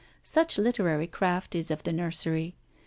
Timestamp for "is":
1.53-1.69